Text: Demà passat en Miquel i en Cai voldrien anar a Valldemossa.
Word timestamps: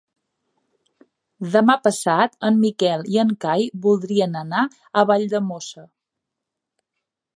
Demà 1.55 1.75
passat 1.87 2.33
en 2.49 2.57
Miquel 2.63 3.05
i 3.17 3.21
en 3.25 3.35
Cai 3.45 3.67
voldrien 3.85 4.41
anar 4.41 4.65
a 4.67 5.05
Valldemossa. 5.13 5.87